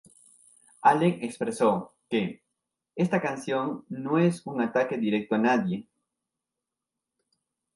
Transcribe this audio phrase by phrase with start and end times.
[0.81, 2.41] Allen expresó que
[2.95, 5.87] "Esta canción no es un ataque directo a nadie.